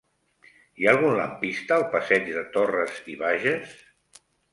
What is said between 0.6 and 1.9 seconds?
Hi ha algun lampista al